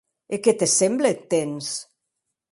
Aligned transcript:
E 0.35 0.37
qué 0.43 0.53
te 0.61 0.67
semble 0.79 1.07
eth 1.13 1.27
temps? 1.33 1.67